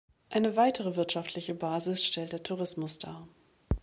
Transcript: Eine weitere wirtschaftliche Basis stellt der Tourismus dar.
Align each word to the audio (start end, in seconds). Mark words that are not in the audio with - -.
Eine 0.31 0.55
weitere 0.55 0.95
wirtschaftliche 0.95 1.53
Basis 1.53 2.03
stellt 2.03 2.31
der 2.33 2.41
Tourismus 2.41 2.97
dar. 2.97 3.27